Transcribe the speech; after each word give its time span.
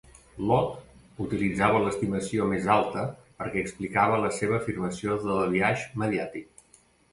Lott 0.51 0.77
utilitzava 1.25 1.81
l'estimació 1.83 2.47
més 2.55 2.65
alta 2.77 3.05
perquè 3.43 3.63
explicava 3.67 4.19
la 4.25 4.33
seva 4.41 4.59
afirmació 4.63 5.21
de 5.29 5.39
biaix 5.55 5.87
mediàtic. 6.05 6.53